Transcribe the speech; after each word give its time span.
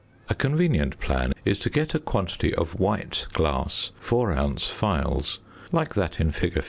A 0.29 0.33
convenient 0.33 0.99
plan 0.99 1.31
is 1.45 1.59
to 1.59 1.69
get 1.69 1.93
a 1.93 1.99
quantity 1.99 2.55
of 2.55 2.79
white 2.79 3.27
glass 3.33 3.91
four 3.99 4.31
ounce 4.33 4.67
phials, 4.67 5.37
like 5.71 5.93
that 5.93 6.19
in 6.19 6.31
fig. 6.31 6.59